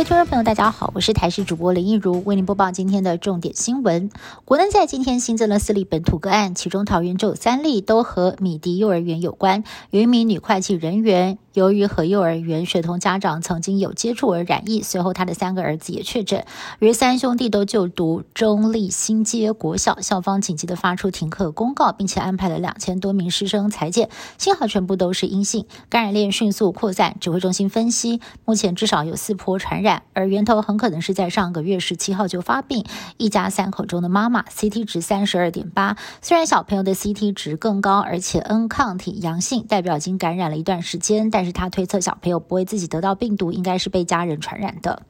[0.00, 4.08] 位听众朋友，大家好，我是台视主播林一如，为您播报今天的重点新闻。
[4.46, 11.36] 国内在今天新增了四例本土个案，其中桃园就有三例，都和米迪幼儿园有关，有一名女会计人员。
[11.54, 16.44] 由于和幼儿园学童家长曾经有接触而染疫，随后他的三个儿子也确诊。
[16.78, 24.08] 于三兄弟都就读中立新街国小，校方紧急的发出停课公告，并且安排了两千多名师生裁剪，
[24.38, 25.66] 幸好全部都是阴性。
[25.88, 32.84] 感染链迅速扩散，指挥中心分析，目前至少有四波传染，而源头很可能是在上个月十七号就发病。
[33.16, 41.39] 一家三口中的妈妈 CT 值三十二点八，虽然小朋友的 CT 值更高，而且 N 抗体阳性，代表已经感染了一段时间，但。
[41.40, 45.04] 但是他推测小朋友不会自己得到病毒，应该是被家人传染的。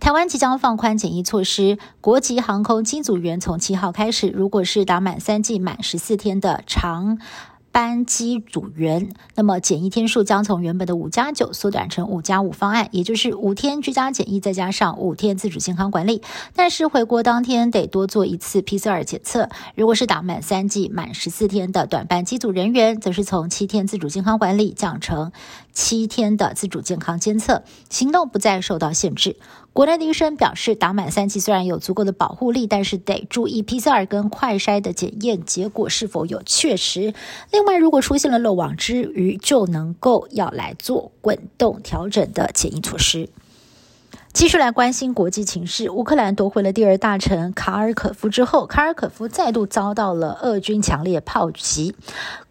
[0.00, 7.20] 台湾即将放宽检疫措施，国际航空机组员从七号开始，如果是打满三剂满十四天的长。
[7.70, 16.22] 班机组员，那么检疫天数将从原本的五加九缩短成五加五方案，也就是五天居家检疫再加上五天自主健康管理。
[16.54, 19.48] 但是回国当天得多做一次 PCR 检测。
[19.74, 25.30] 如果是打满三剂满十四天的短班机组人员，则是从七天自主健康管理降成
[25.72, 29.36] 七天的自主健康监测，行动不再受到限制。
[29.74, 37.14] 国内的医生表示，打满三剂虽然有足够的保护力，但是得注意 PCR 跟快筛的检验结果是否有确实。
[37.58, 43.28] 另外，如果出现了漏网之鱼，就能够要来做滚动调整的潜移措施。
[44.38, 45.90] 继续来关心国际情势。
[45.90, 51.96] 乌克兰夺回了第二大城卡尔可夫之后，卡尔可夫再度遭到了俄军强烈炮击，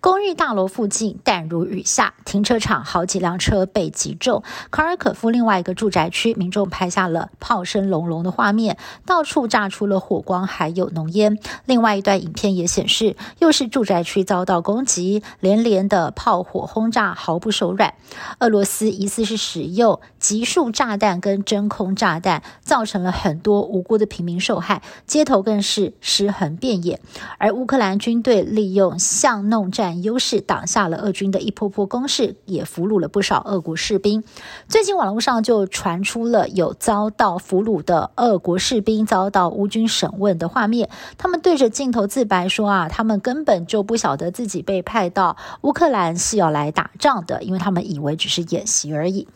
[0.02, 4.44] 公寓大楼附近弹如雨下，停车场好几辆车被击中。
[4.70, 11.40] 卡尔可夫另外一个住宅区，民众拍下了炮声隆隆的画面，到处炸出了火光，还有浓烟。
[11.64, 17.94] 另外一段影片也显示，又是住宅区遭到攻击，连连的炮火轰炸毫不手软。
[18.40, 21.77] 俄罗斯疑似是使用集束炸弹跟真空。
[21.78, 27.00] 空炸弹造成了很多无辜的平民受害，街头更是尸横遍野。
[27.38, 34.24] 而乌克兰军队利用巷弄战优势，挡下了俄军的一波波攻势，也俘虏了不少俄国士兵。
[34.68, 40.90] 最近网络上就传出了有遭到俘虏的俄国士兵遭到乌军审问的画面，
[41.20, 49.28] 他们对着镜头自白说：“啊，他们根本就不晓得自己被派到乌克兰是要来打仗的，因为他们以为只是演习而已。”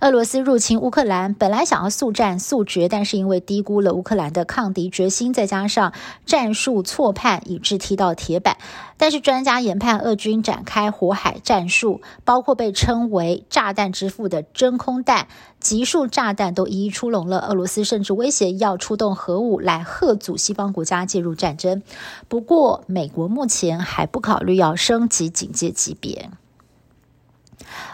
[0.00, 5.92] 俄罗斯入侵乌克兰，本来想要速战速决，但是因为低估了乌克兰的抗敌决心，再加上
[6.26, 8.56] 战术错判，以致踢到铁板。
[8.96, 15.26] 但是专家研判，俄军展开火海战术，包括被称为“炸弹之父”的真空弹、
[15.58, 17.40] 集束炸弹，都一一出笼了。
[17.40, 21.82] 俄罗斯甚至威胁要出动核武来吓阻西方国家介入战争。
[22.28, 26.30] 不过，美国目前还不考虑要升级警戒级别。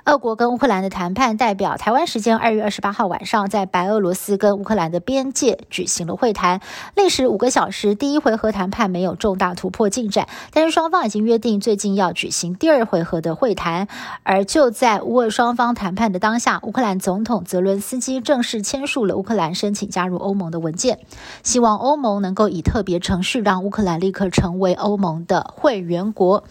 [0.04, 6.60] 俄国跟乌克兰的谈判代表，台湾时间二月二十八号晚上，在白俄罗斯跟乌克兰的边界举行了会谈，
[6.94, 7.94] 历时五个小时。
[7.94, 13.88] 第一回合谈判没有重大突破进展，但是双方已经约定最近要举行第二回合的会谈。
[14.22, 21.00] 而就在乌俄双方谈判的当下，乌克兰总统泽伦斯基正式签署了乌克兰申请加入欧盟的文件，
[21.42, 26.44] 希望欧盟能够以特别程序让乌克兰立刻成为欧盟的会员国。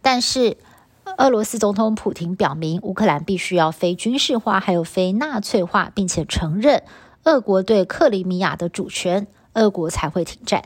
[0.00, 0.56] 但是。
[1.18, 6.84] 俄罗斯总统普京表明，乌克兰必须要非军事化，还有非纳粹化，并且承认
[7.24, 10.62] 俄国对克里米亚的主权，俄国才会停战。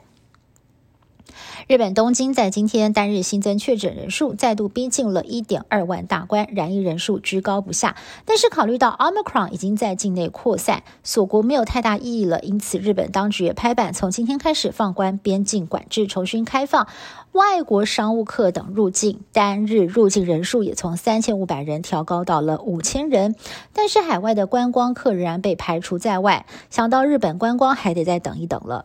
[1.69, 7.97] 日本东京在今天单日新增确诊人数再度逼近了1.2万大关，染疫人数居高不下。
[8.25, 16.88] 但是考虑到 Omicron 已经在境内扩散，锁国没有太大意义了，因此日本当局也拍板，从今天开始放宽边境管制，重新开放
[17.32, 23.37] 外国商务客等入境，单日入境人数也从3500人调高到了5000人。
[23.72, 28.84] 但是海外的观光客仍然被排除在外，想到日本观光还得再等一等了。